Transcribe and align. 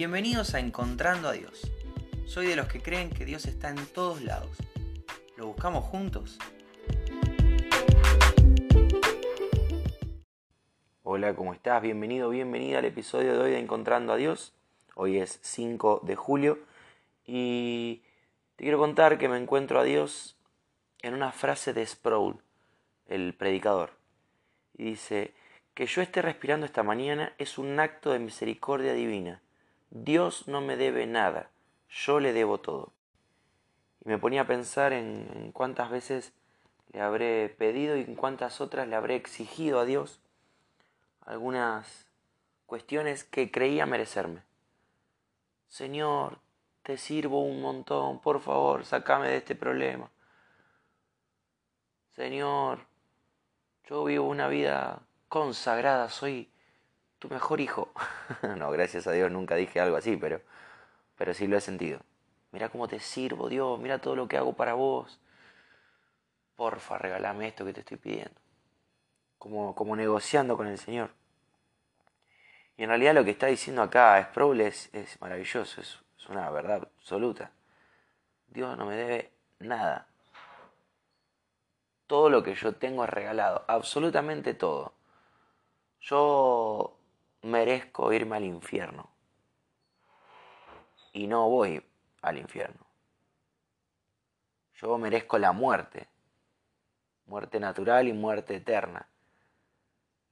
Bienvenidos 0.00 0.54
a 0.54 0.60
Encontrando 0.60 1.28
a 1.28 1.32
Dios. 1.32 1.70
Soy 2.24 2.46
de 2.46 2.56
los 2.56 2.68
que 2.68 2.80
creen 2.80 3.10
que 3.10 3.26
Dios 3.26 3.44
está 3.44 3.68
en 3.68 3.84
todos 3.84 4.22
lados. 4.22 4.56
¿Lo 5.36 5.48
buscamos 5.48 5.84
juntos? 5.84 6.38
Hola, 11.02 11.34
¿cómo 11.34 11.52
estás? 11.52 11.82
Bienvenido, 11.82 12.30
bienvenida 12.30 12.78
al 12.78 12.86
episodio 12.86 13.34
de 13.34 13.40
hoy 13.40 13.50
de 13.50 13.58
Encontrando 13.58 14.14
a 14.14 14.16
Dios. 14.16 14.54
Hoy 14.94 15.18
es 15.18 15.38
5 15.42 16.00
de 16.02 16.16
julio 16.16 16.58
y 17.26 18.02
te 18.56 18.64
quiero 18.64 18.78
contar 18.78 19.18
que 19.18 19.28
me 19.28 19.36
encuentro 19.36 19.80
a 19.80 19.84
Dios 19.84 20.38
en 21.02 21.12
una 21.12 21.30
frase 21.30 21.74
de 21.74 21.84
Sproul, 21.84 22.38
el 23.06 23.34
predicador. 23.34 23.90
Y 24.78 24.84
dice, 24.84 25.34
que 25.74 25.84
yo 25.84 26.00
esté 26.00 26.22
respirando 26.22 26.64
esta 26.64 26.82
mañana 26.82 27.34
es 27.36 27.58
un 27.58 27.78
acto 27.78 28.12
de 28.12 28.18
misericordia 28.18 28.94
divina 28.94 29.42
Dios 29.90 30.46
no 30.46 30.60
me 30.60 30.76
debe 30.76 31.06
nada, 31.06 31.50
yo 31.88 32.20
le 32.20 32.32
debo 32.32 32.58
todo. 32.58 32.92
Y 34.04 34.08
me 34.08 34.18
ponía 34.18 34.42
a 34.42 34.46
pensar 34.46 34.92
en, 34.92 35.50
cuántas 35.52 35.90
veces 35.90 36.32
le 36.92 37.00
habré 37.00 37.48
pedido 37.48 37.96
y 37.96 38.02
en 38.02 38.14
cuántas 38.14 38.60
otras 38.60 38.86
le 38.86 38.94
habré 38.94 39.16
exigido 39.16 39.80
a 39.80 39.84
Dios 39.84 40.20
algunas 41.26 42.06
cuestiones 42.66 43.24
que 43.24 43.50
creía 43.50 43.84
merecerme. 43.84 44.42
Señor, 45.68 46.38
te 46.84 46.96
sirvo 46.96 47.42
un 47.42 47.60
montón, 47.60 48.20
por 48.20 48.40
favor, 48.40 48.84
sacame 48.84 49.28
de 49.28 49.36
este 49.38 49.56
problema. 49.56 50.10
Señor, 52.14 52.86
yo 53.88 54.04
vivo 54.04 54.28
una 54.28 54.48
vida 54.48 55.02
consagrada, 55.28 56.08
soy 56.08 56.50
tu 57.20 57.28
mejor 57.28 57.60
hijo. 57.60 57.92
no, 58.56 58.70
gracias 58.72 59.06
a 59.06 59.12
Dios 59.12 59.30
nunca 59.30 59.54
dije 59.54 59.78
algo 59.78 59.96
así, 59.96 60.16
pero, 60.16 60.40
pero 61.16 61.32
sí 61.32 61.46
lo 61.46 61.56
he 61.56 61.60
sentido. 61.60 62.00
Mira 62.50 62.68
cómo 62.68 62.88
te 62.88 62.98
sirvo, 62.98 63.48
Dios, 63.48 63.78
mira 63.78 64.00
todo 64.00 64.16
lo 64.16 64.26
que 64.26 64.36
hago 64.36 64.54
para 64.54 64.74
vos. 64.74 65.20
Porfa, 66.56 66.98
regálame 66.98 67.46
esto 67.46 67.64
que 67.64 67.72
te 67.72 67.80
estoy 67.80 67.98
pidiendo. 67.98 68.34
Como, 69.38 69.74
como 69.74 69.94
negociando 69.94 70.56
con 70.56 70.66
el 70.66 70.78
Señor. 70.78 71.10
Y 72.76 72.82
en 72.82 72.88
realidad 72.88 73.14
lo 73.14 73.24
que 73.24 73.30
está 73.30 73.46
diciendo 73.46 73.82
acá 73.82 74.20
Sproul 74.24 74.62
es, 74.62 74.88
es 74.94 75.20
maravilloso, 75.20 75.80
es, 75.80 75.98
es 76.18 76.28
una 76.28 76.50
verdad 76.50 76.88
absoluta. 76.98 77.52
Dios 78.48 78.76
no 78.76 78.86
me 78.86 78.96
debe 78.96 79.32
nada. 79.60 80.06
Todo 82.06 82.30
lo 82.30 82.42
que 82.42 82.54
yo 82.54 82.74
tengo 82.74 83.04
es 83.04 83.10
regalado, 83.10 83.64
absolutamente 83.68 84.54
todo. 84.54 84.94
Yo 86.00 86.99
merezco 87.42 88.12
irme 88.12 88.36
al 88.36 88.44
infierno. 88.44 89.10
Y 91.12 91.26
no 91.26 91.48
voy 91.48 91.82
al 92.22 92.38
infierno. 92.38 92.86
Yo 94.74 94.96
merezco 94.96 95.38
la 95.38 95.52
muerte, 95.52 96.08
muerte 97.26 97.60
natural 97.60 98.08
y 98.08 98.12
muerte 98.12 98.56
eterna. 98.56 99.06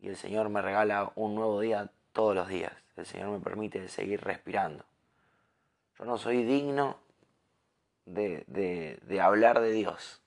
Y 0.01 0.09
el 0.09 0.17
Señor 0.17 0.49
me 0.49 0.63
regala 0.63 1.13
un 1.17 1.35
nuevo 1.35 1.61
día 1.61 1.91
todos 2.13 2.35
los 2.35 2.49
días. 2.49 2.73
El 2.97 3.07
Señor 3.07 3.31
me 3.31 3.41
permite 3.41 3.89
seguir 3.89 4.23
respirando. 4.23 4.85
Yo 5.99 6.05
no 6.05 6.17
soy 6.17 6.45
digno 6.45 6.97
de, 8.07 8.45
de, 8.47 9.21
hablar 9.21 9.61
de 9.61 9.73
Dios. 9.73 10.23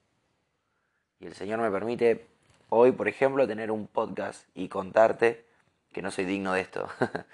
Y 1.20 1.28
el 1.28 1.34
Señor 1.34 1.60
me 1.60 1.72
permite 1.72 2.28
hoy, 2.70 2.92
por 2.92 3.08
ejemplo, 3.08 3.48
tener 3.48 3.72
un 3.72 3.88
podcast 3.88 4.48
y 4.54 4.68
contarte 4.68 5.46
que 5.92 6.02
no 6.02 6.12
soy 6.12 6.26
digno 6.26 6.54
de 6.54 6.62
esto. 6.62 6.90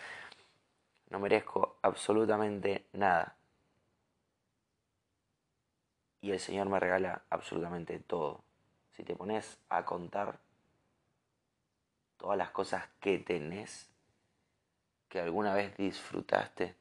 no 1.10 1.20
merezco 1.20 1.78
absolutamente 1.82 2.86
nada. 2.94 3.36
Y 6.22 6.32
el 6.32 6.40
Señor 6.40 6.68
me 6.68 6.80
regala 6.80 7.22
absolutamente 7.30 8.00
todo. 8.00 8.42
Si 8.96 9.04
te 9.04 9.16
pones 9.16 9.60
a 9.70 9.86
contar 9.86 10.40
todas 12.18 12.38
las 12.38 12.50
cosas 12.50 12.84
que 13.00 13.20
tenés, 13.20 13.90
que 15.10 15.20
alguna 15.20 15.54
vez 15.54 15.78
disfrutaste, 15.78 16.76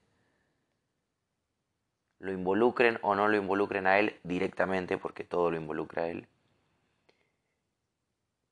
lo 2.19 2.33
involucren 2.33 2.99
o 3.03 3.15
no 3.15 3.29
lo 3.29 3.37
involucren 3.37 3.87
a 3.87 3.99
Él 3.99 4.19
directamente, 4.25 4.97
porque 4.97 5.23
todo 5.23 5.51
lo 5.51 5.59
involucra 5.59 6.05
a 6.05 6.09
Él, 6.09 6.27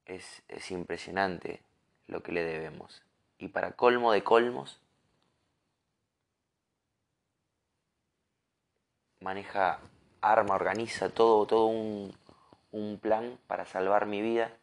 es, 0.05 0.43
es 0.49 0.71
impresionante 0.71 1.63
lo 2.07 2.23
que 2.23 2.33
le 2.33 2.45
debemos 2.45 3.03
y 3.39 3.49
para 3.49 3.73
colmo 3.73 4.13
de 4.13 4.23
colmos, 4.23 4.81
maneja 9.21 9.81
arma, 10.21 10.55
organiza 10.55 11.11
todo, 11.11 11.47
todo 11.47 11.67
un, 11.67 12.15
un 12.73 12.99
plan 12.99 13.39
para 13.47 13.67
salvar 13.67 14.07
mi 14.07 14.21
vida 14.21 14.57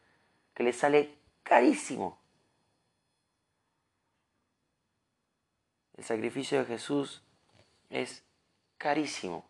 que 0.54 0.62
le 0.62 0.72
sale 0.72 1.18
carísimo. 1.42 2.18
El 5.96 6.04
sacrificio 6.04 6.58
de 6.58 6.64
Jesús 6.66 7.22
es 7.90 8.24
carísimo. 8.78 9.44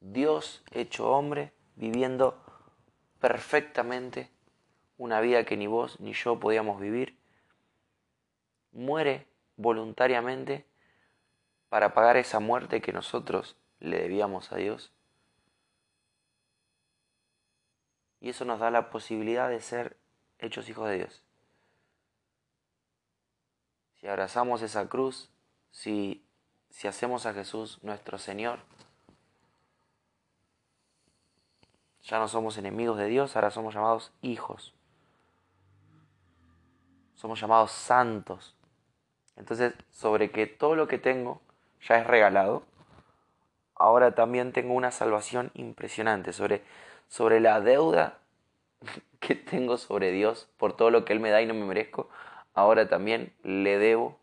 Dios 0.00 0.62
hecho 0.70 1.10
hombre, 1.10 1.52
viviendo 1.76 2.42
perfectamente 3.20 4.30
una 5.00 5.22
vida 5.22 5.44
que 5.44 5.56
ni 5.56 5.66
vos 5.66 5.98
ni 5.98 6.12
yo 6.12 6.38
podíamos 6.38 6.78
vivir, 6.78 7.16
muere 8.70 9.26
voluntariamente 9.56 10.66
para 11.70 11.94
pagar 11.94 12.18
esa 12.18 12.38
muerte 12.38 12.82
que 12.82 12.92
nosotros 12.92 13.56
le 13.78 13.98
debíamos 13.98 14.52
a 14.52 14.56
Dios. 14.56 14.92
Y 18.20 18.28
eso 18.28 18.44
nos 18.44 18.60
da 18.60 18.70
la 18.70 18.90
posibilidad 18.90 19.48
de 19.48 19.62
ser 19.62 19.96
hechos 20.38 20.68
hijos 20.68 20.86
de 20.90 20.98
Dios. 20.98 21.22
Si 23.94 24.06
abrazamos 24.06 24.60
esa 24.60 24.86
cruz, 24.86 25.30
si, 25.70 26.22
si 26.68 26.88
hacemos 26.88 27.24
a 27.24 27.32
Jesús 27.32 27.82
nuestro 27.82 28.18
Señor, 28.18 28.60
ya 32.02 32.18
no 32.18 32.28
somos 32.28 32.58
enemigos 32.58 32.98
de 32.98 33.06
Dios, 33.06 33.34
ahora 33.34 33.50
somos 33.50 33.72
llamados 33.72 34.12
hijos 34.20 34.74
somos 37.20 37.38
llamados 37.38 37.70
santos. 37.70 38.56
Entonces, 39.36 39.74
sobre 39.90 40.30
que 40.30 40.46
todo 40.46 40.74
lo 40.74 40.88
que 40.88 40.96
tengo 40.96 41.42
ya 41.86 41.96
es 41.96 42.06
regalado, 42.06 42.62
ahora 43.74 44.14
también 44.14 44.52
tengo 44.52 44.72
una 44.72 44.90
salvación 44.90 45.50
impresionante 45.52 46.32
sobre, 46.32 46.62
sobre 47.08 47.40
la 47.40 47.60
deuda 47.60 48.18
que 49.20 49.34
tengo 49.34 49.76
sobre 49.76 50.12
Dios 50.12 50.48
por 50.56 50.74
todo 50.74 50.90
lo 50.90 51.04
que 51.04 51.12
Él 51.12 51.20
me 51.20 51.30
da 51.30 51.42
y 51.42 51.46
no 51.46 51.52
me 51.52 51.66
merezco, 51.66 52.08
ahora 52.54 52.88
también 52.88 53.34
le 53.42 53.78
debo 53.78 54.18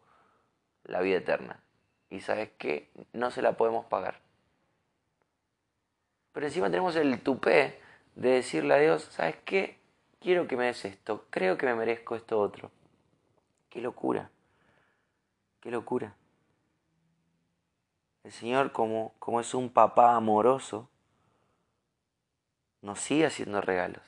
la 0.84 1.02
vida 1.02 1.18
eterna. 1.18 1.62
Y 2.10 2.22
sabes 2.22 2.50
qué, 2.58 2.90
no 3.14 3.30
se 3.30 3.44
la 3.44 3.58
podemos 3.58 3.86
pagar. 3.86 4.22
Pero 6.32 6.48
encima 6.48 6.72
tenemos 6.72 6.96
el 6.96 7.22
tupé 7.22 7.80
de 8.16 8.30
decirle 8.30 8.74
a 8.74 8.78
Dios, 8.78 9.04
¿sabes 9.12 9.36
qué? 9.46 9.78
Quiero 10.20 10.48
que 10.48 10.58
me 10.58 10.66
des 10.66 10.84
esto, 10.86 11.26
creo 11.30 11.58
que 11.58 11.68
me 11.68 11.76
merezco 11.76 12.16
esto 12.16 12.40
otro. 12.40 12.72
Qué 13.70 13.82
locura, 13.82 14.30
qué 15.62 15.72
locura. 15.72 16.16
El 18.24 18.32
Señor, 18.32 18.72
como, 18.72 19.14
como 19.20 19.40
es 19.40 19.54
un 19.54 19.70
papá 19.70 20.16
amoroso, 20.16 20.90
nos 22.82 23.00
sigue 23.00 23.26
haciendo 23.26 23.62
regalos, 23.62 24.04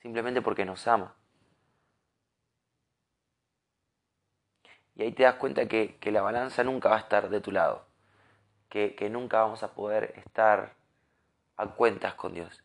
simplemente 0.00 0.42
porque 0.42 0.64
nos 0.64 0.86
ama. 0.86 1.14
Y 4.94 5.02
ahí 5.02 5.12
te 5.12 5.24
das 5.24 5.34
cuenta 5.34 5.68
que, 5.68 5.98
la 6.04 6.22
balanza 6.22 6.64
nunca 6.64 6.88
va 6.88 6.96
a 6.96 7.00
estar 7.00 7.28
de 7.28 7.40
tu 7.40 7.52
lado, 7.52 7.86
que, 8.68 8.94
que, 8.94 9.10
nunca 9.10 9.42
vamos 9.42 9.62
a 9.62 9.74
poder 9.74 10.14
estar 10.16 10.74
a 11.56 11.66
cuentas 11.74 12.14
con 12.14 12.34
Dios, 12.34 12.64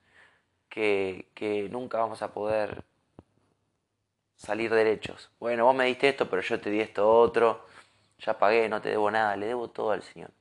que, 0.69 1.29
que 1.35 1.67
nunca 1.69 1.97
vamos 1.97 2.21
a 2.21 2.33
poder 2.33 2.85
salir 4.41 4.73
derechos. 4.73 5.29
Bueno, 5.39 5.65
vos 5.65 5.75
me 5.75 5.85
diste 5.85 6.09
esto, 6.09 6.27
pero 6.27 6.41
yo 6.41 6.59
te 6.59 6.71
di 6.71 6.79
esto 6.79 7.07
otro. 7.07 7.63
Ya 8.19 8.39
pagué, 8.39 8.67
no 8.69 8.81
te 8.81 8.89
debo 8.89 9.11
nada, 9.11 9.35
le 9.35 9.45
debo 9.45 9.69
todo 9.69 9.91
al 9.91 10.01
Señor. 10.01 10.31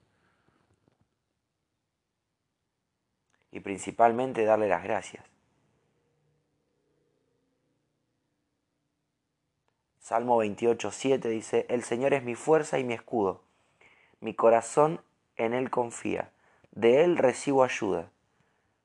Y 3.53 3.61
principalmente 3.61 4.45
darle 4.45 4.69
las 4.69 4.83
gracias. 4.83 5.25
Salmo 9.99 10.39
28, 10.39 10.91
7 10.91 11.29
dice, 11.29 11.67
El 11.69 11.85
Señor 11.85 12.15
es 12.15 12.23
mi 12.23 12.35
fuerza 12.35 12.79
y 12.79 12.85
mi 12.85 12.95
escudo. 12.95 13.43
Mi 14.21 14.35
corazón 14.35 15.03
en 15.37 15.53
Él 15.53 15.69
confía. 15.69 16.31
De 16.71 17.05
Él 17.05 17.19
recibo 17.19 17.65
ayuda. 17.65 18.11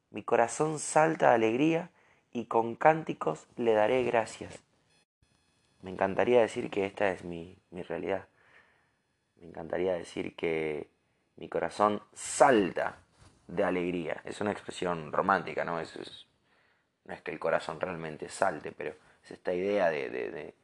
Mi 0.10 0.24
corazón 0.24 0.78
salta 0.78 1.30
de 1.30 1.36
alegría 1.36 1.90
y 2.34 2.46
con 2.46 2.76
cánticos 2.76 3.48
le 3.56 3.74
daré 3.74 4.04
gracias. 4.04 4.65
Me 5.86 5.92
encantaría 5.92 6.42
decir 6.42 6.72
que 6.72 6.88
esta 6.88 7.12
es 7.12 7.24
mi, 7.24 7.60
mi 7.70 7.84
realidad. 7.84 8.28
Me 9.36 9.46
encantaría 9.46 9.94
decir 9.94 10.36
que 10.36 10.90
mi 11.36 11.48
corazón 11.48 12.02
salta 12.12 13.04
de 13.48 13.64
alegría. 13.64 14.20
Es 14.26 14.42
una 14.42 14.52
expresión 14.52 15.12
romántica, 15.12 15.64
¿no? 15.64 15.80
Es, 15.80 16.26
no 17.04 17.14
es 17.14 17.22
que 17.22 17.30
el 17.30 17.38
corazón 17.38 17.80
realmente 17.80 18.30
salte, 18.30 18.72
pero 18.72 18.96
es 19.24 19.30
esta 19.30 19.54
idea 19.54 19.92
de, 19.92 20.10
de, 20.10 20.32
de, 20.32 20.56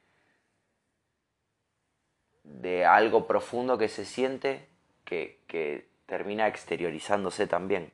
de 2.44 2.86
algo 2.86 3.28
profundo 3.28 3.78
que 3.78 3.90
se 3.90 4.06
siente 4.06 4.70
que, 5.06 5.44
que 5.46 5.88
termina 6.08 6.48
exteriorizándose 6.48 7.46
también. 7.46 7.94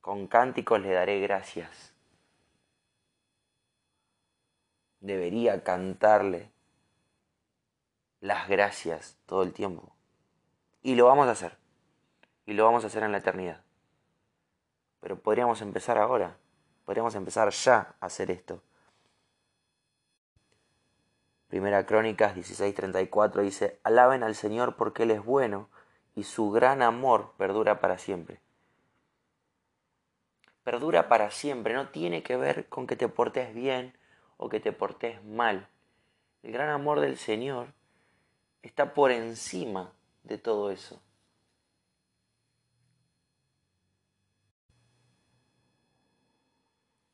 Con 0.00 0.26
cánticos 0.26 0.80
le 0.80 0.90
daré 0.90 1.20
gracias. 1.20 1.95
Debería 5.06 5.62
cantarle 5.62 6.50
las 8.20 8.48
gracias 8.48 9.16
todo 9.26 9.44
el 9.44 9.52
tiempo. 9.52 9.94
Y 10.82 10.96
lo 10.96 11.06
vamos 11.06 11.28
a 11.28 11.30
hacer. 11.30 11.56
Y 12.44 12.54
lo 12.54 12.64
vamos 12.64 12.82
a 12.82 12.88
hacer 12.88 13.04
en 13.04 13.12
la 13.12 13.18
eternidad. 13.18 13.62
Pero 14.98 15.20
podríamos 15.20 15.62
empezar 15.62 15.96
ahora. 15.96 16.38
Podríamos 16.84 17.14
empezar 17.14 17.50
ya 17.50 17.94
a 18.00 18.06
hacer 18.06 18.32
esto. 18.32 18.64
Primera 21.46 21.86
Crónicas 21.86 22.34
16:34 22.34 23.42
dice, 23.42 23.78
alaben 23.84 24.24
al 24.24 24.34
Señor 24.34 24.74
porque 24.74 25.04
Él 25.04 25.12
es 25.12 25.24
bueno 25.24 25.68
y 26.16 26.24
su 26.24 26.50
gran 26.50 26.82
amor 26.82 27.32
perdura 27.36 27.78
para 27.78 27.98
siempre. 27.98 28.40
Perdura 30.64 31.08
para 31.08 31.30
siempre, 31.30 31.74
no 31.74 31.90
tiene 31.90 32.24
que 32.24 32.36
ver 32.36 32.68
con 32.68 32.88
que 32.88 32.96
te 32.96 33.06
portes 33.06 33.54
bien 33.54 33.94
o 34.36 34.48
que 34.48 34.60
te 34.60 34.72
portes 34.72 35.22
mal. 35.24 35.68
El 36.42 36.52
gran 36.52 36.68
amor 36.68 37.00
del 37.00 37.16
Señor 37.16 37.68
está 38.62 38.94
por 38.94 39.10
encima 39.10 39.92
de 40.24 40.38
todo 40.38 40.70
eso. 40.70 41.00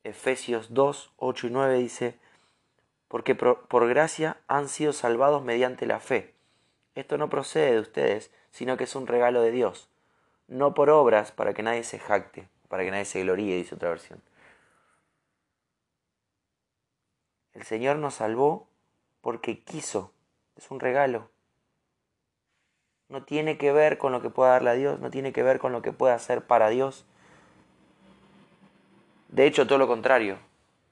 Efesios 0.03 0.73
2, 0.73 1.13
8 1.15 1.47
y 1.47 1.49
9 1.49 1.77
dice, 1.77 2.19
porque 3.07 3.35
por, 3.35 3.87
gracia 3.87 4.37
han 4.47 4.67
sido 4.67 4.91
salvados 4.91 5.43
mediante 5.43 5.85
la 5.85 5.99
fe. 5.99 6.33
Esto 6.95 7.17
no 7.17 7.29
procede 7.29 7.73
de 7.73 7.79
ustedes, 7.79 8.31
sino 8.51 8.75
que 8.75 8.83
es 8.83 8.95
un 8.95 9.07
regalo 9.07 9.41
de 9.41 9.51
Dios, 9.51 9.89
no 10.47 10.73
por 10.73 10.89
obras 10.89 11.31
para 11.31 11.53
que 11.53 11.63
nadie 11.63 11.83
se 11.83 11.99
jacte, 11.99 12.49
para 12.67 12.83
que 12.83 12.91
nadie 12.91 13.05
se 13.05 13.21
gloríe, 13.21 13.55
dice 13.55 13.75
otra 13.75 13.89
versión. 13.89 14.21
El 17.53 17.63
Señor 17.63 17.97
nos 17.97 18.15
salvó 18.15 18.67
porque 19.21 19.63
quiso, 19.63 20.11
es 20.55 20.69
un 20.71 20.79
regalo 20.79 21.29
no 23.13 23.23
tiene 23.23 23.59
que 23.59 23.71
ver 23.71 23.99
con 23.99 24.11
lo 24.11 24.23
que 24.23 24.31
pueda 24.31 24.53
darle 24.53 24.71
a 24.71 24.73
Dios, 24.73 24.99
no 24.99 25.11
tiene 25.11 25.33
que 25.33 25.43
ver 25.43 25.59
con 25.59 25.71
lo 25.71 25.83
que 25.83 25.91
pueda 25.93 26.15
hacer 26.15 26.41
para 26.41 26.69
Dios. 26.69 27.05
De 29.29 29.45
hecho, 29.45 29.67
todo 29.67 29.77
lo 29.77 29.87
contrario. 29.87 30.39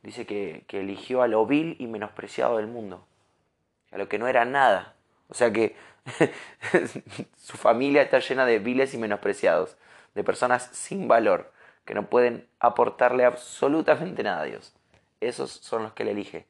Dice 0.03 0.27
que, 0.27 0.63
eligió 0.69 1.23
a 1.23 1.27
lo 1.27 1.45
vil 1.47 1.75
y 1.79 1.87
menospreciado 1.87 2.57
del 2.57 2.67
mundo, 2.67 3.05
a 3.91 3.97
lo 3.97 4.07
que 4.07 4.19
no 4.19 4.27
era 4.27 4.45
nada. 4.45 4.93
O 5.29 5.33
sea 5.33 5.51
que 5.51 5.75
su 7.37 7.57
familia 7.57 8.03
está 8.03 8.19
llena 8.19 8.45
de 8.45 8.59
viles 8.59 8.93
y 8.93 8.99
menospreciados, 8.99 9.75
de 10.13 10.23
personas 10.23 10.69
sin 10.73 11.07
valor, 11.07 11.51
que 11.85 11.95
no 11.95 12.07
pueden 12.07 12.47
aportarle 12.59 13.25
absolutamente 13.25 14.21
nada 14.21 14.41
a 14.41 14.45
Dios. 14.45 14.75
Esos 15.21 15.51
son 15.51 15.81
los 15.83 15.93
que 15.93 16.03
él 16.03 16.09
elige. 16.09 16.45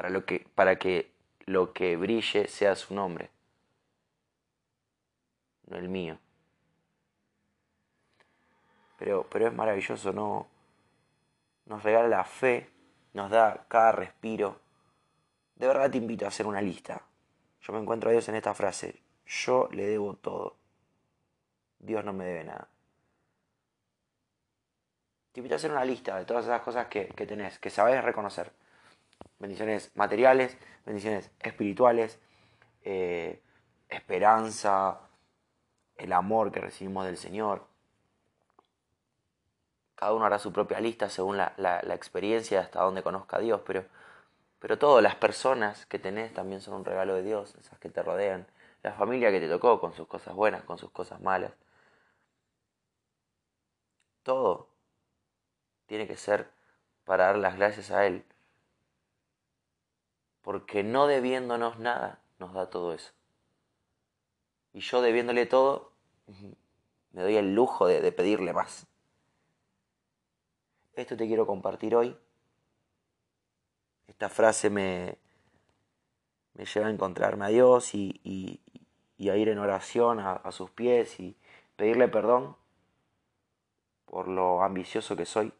Para, 0.00 0.08
lo 0.08 0.24
que, 0.24 0.46
para 0.54 0.78
que 0.78 1.12
lo 1.44 1.74
que 1.74 1.94
brille 1.98 2.48
sea 2.48 2.74
su 2.74 2.94
nombre, 2.94 3.28
no 5.66 5.76
el 5.76 5.90
mío. 5.90 6.18
Pero, 8.98 9.26
pero 9.28 9.48
es 9.48 9.52
maravilloso, 9.52 10.10
¿no? 10.14 10.46
Nos 11.66 11.82
regala 11.82 12.08
la 12.08 12.24
fe, 12.24 12.70
nos 13.12 13.30
da 13.30 13.66
cada 13.68 13.92
respiro. 13.92 14.58
De 15.56 15.66
verdad 15.66 15.90
te 15.90 15.98
invito 15.98 16.24
a 16.24 16.28
hacer 16.28 16.46
una 16.46 16.62
lista. 16.62 17.02
Yo 17.60 17.74
me 17.74 17.78
encuentro 17.78 18.08
a 18.08 18.12
Dios 18.14 18.26
en 18.30 18.36
esta 18.36 18.54
frase. 18.54 19.02
Yo 19.26 19.68
le 19.70 19.84
debo 19.84 20.14
todo. 20.14 20.56
Dios 21.78 22.02
no 22.06 22.14
me 22.14 22.24
debe 22.24 22.44
nada. 22.44 22.68
Te 25.32 25.40
invito 25.40 25.56
a 25.56 25.58
hacer 25.58 25.70
una 25.70 25.84
lista 25.84 26.16
de 26.16 26.24
todas 26.24 26.46
esas 26.46 26.62
cosas 26.62 26.86
que, 26.86 27.08
que 27.08 27.26
tenés, 27.26 27.58
que 27.58 27.68
sabés 27.68 28.02
reconocer 28.02 28.50
bendiciones 29.40 29.90
materiales, 29.96 30.56
bendiciones 30.86 31.30
espirituales, 31.40 32.20
eh, 32.82 33.42
esperanza, 33.88 35.00
el 35.96 36.12
amor 36.12 36.52
que 36.52 36.60
recibimos 36.60 37.06
del 37.06 37.16
Señor. 37.16 37.66
Cada 39.96 40.12
uno 40.14 40.26
hará 40.26 40.38
su 40.38 40.52
propia 40.52 40.80
lista 40.80 41.08
según 41.08 41.36
la, 41.36 41.52
la, 41.56 41.94
experiencia 41.94 42.60
hasta 42.60 42.82
donde 42.82 43.02
conozca 43.02 43.38
a 43.38 43.40
Dios, 43.40 43.60
pero, 43.66 43.84
pero 44.58 44.78
todas 44.78 45.02
las 45.02 45.16
personas 45.16 45.84
que 45.86 45.98
tenés 45.98 46.32
también 46.32 46.60
son 46.60 46.74
un 46.74 46.84
regalo 46.84 47.14
de 47.14 47.22
Dios, 47.22 47.54
esas 47.56 47.78
que 47.78 47.90
te 47.90 48.02
rodean, 48.02 48.46
la 48.82 48.92
familia 48.92 49.30
que 49.30 49.40
te 49.40 49.48
tocó 49.48 49.80
con 49.80 49.92
sus 49.92 50.06
cosas 50.06 50.34
buenas, 50.34 50.62
con 50.64 50.78
sus 50.78 50.90
cosas 50.90 51.20
malas. 51.20 51.52
Todo 54.22 54.68
tiene 55.86 56.06
que 56.06 56.16
ser 56.16 56.50
para 57.04 57.26
dar 57.26 57.36
las 57.36 57.56
gracias 57.56 57.90
a 57.90 58.06
Él 58.06 58.24
porque 60.42 60.82
no 60.82 61.06
debiéndonos 61.06 61.78
nada 61.78 62.20
nos 62.38 62.52
da 62.54 62.70
todo 62.70 62.92
eso. 62.94 63.12
Y 64.72 64.80
yo 64.80 65.02
debiéndole 65.02 65.46
todo, 65.46 65.92
me 67.12 67.22
doy 67.22 67.36
el 67.36 67.54
lujo 67.54 67.86
de, 67.86 68.12
pedirle 68.12 68.52
más. 68.52 68.86
Esto 70.94 71.16
te 71.16 71.26
quiero 71.26 71.46
compartir 71.46 71.94
hoy. 71.94 72.16
Esta 74.06 74.28
frase 74.28 74.70
me, 74.70 75.18
me 76.54 76.64
lleva 76.64 76.88
a 76.88 76.90
encontrarme 76.90 77.44
a 77.46 77.48
Dios 77.48 77.94
y, 77.94 78.60
a 79.18 79.36
ir 79.36 79.48
en 79.48 79.58
oración 79.58 80.18
a, 80.18 80.32
a 80.32 80.50
sus 80.50 80.70
pies 80.70 81.20
y 81.20 81.36
pedirle 81.76 82.08
perdón 82.08 82.56
por 84.06 84.26
lo 84.26 84.62
ambicioso 84.62 85.14
que 85.14 85.24
soy, 85.24 85.52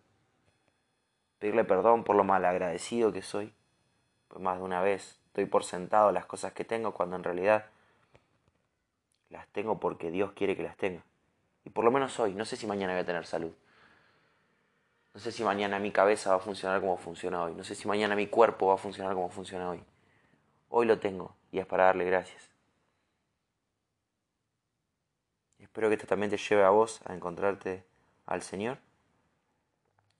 pedirle 1.38 1.64
perdón 1.64 2.02
por 2.02 2.16
lo 2.16 2.24
malagradecido 2.24 3.12
que 3.12 3.22
soy, 3.22 3.54
más 4.38 4.58
de 4.58 4.64
una 4.64 4.80
vez 4.80 5.18
doy 5.34 5.46
por 5.46 5.64
sentado 5.64 6.12
las 6.12 6.26
cosas 6.26 6.52
que 6.52 6.64
tengo 6.64 6.92
cuando 6.92 7.16
en 7.16 7.24
realidad 7.24 7.66
las 9.30 9.46
tengo 9.48 9.78
porque 9.78 10.10
Dios 10.10 10.32
quiere 10.32 10.56
que 10.56 10.62
las 10.62 10.76
tenga. 10.76 11.02
Y 11.64 11.70
por 11.70 11.84
lo 11.84 11.90
menos 11.90 12.18
hoy, 12.18 12.34
no 12.34 12.44
sé 12.44 12.56
si 12.56 12.66
mañana 12.66 12.92
voy 12.92 13.02
a 13.02 13.06
tener 13.06 13.26
salud. 13.26 13.52
No 15.14 15.20
sé 15.20 15.32
si 15.32 15.42
mañana 15.42 15.78
mi 15.78 15.90
cabeza 15.90 16.30
va 16.30 16.36
a 16.36 16.40
funcionar 16.40 16.80
como 16.80 16.96
funciona 16.96 17.42
hoy. 17.42 17.54
No 17.54 17.64
sé 17.64 17.74
si 17.74 17.88
mañana 17.88 18.14
mi 18.14 18.28
cuerpo 18.28 18.68
va 18.68 18.74
a 18.74 18.78
funcionar 18.78 19.14
como 19.14 19.28
funciona 19.28 19.70
hoy. 19.70 19.82
Hoy 20.68 20.86
lo 20.86 20.98
tengo 20.98 21.34
y 21.50 21.58
es 21.58 21.66
para 21.66 21.84
darle 21.84 22.04
gracias. 22.04 22.50
Espero 25.58 25.88
que 25.88 25.94
esto 25.94 26.06
también 26.06 26.30
te 26.30 26.36
lleve 26.36 26.64
a 26.64 26.70
vos 26.70 27.00
a 27.04 27.14
encontrarte 27.14 27.84
al 28.26 28.42
Señor. 28.42 28.78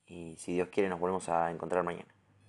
Y 0.07 0.37
si 0.37 0.55
Dios 0.55 0.69
quiere 0.69 0.89
nos 0.89 1.01
volvemos 1.01 1.29
a 1.29 1.51
encontrar 1.51 1.85
mañana. 1.85 2.20